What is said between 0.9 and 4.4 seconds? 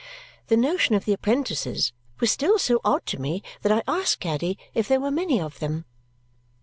of the apprentices was still so odd to me that I asked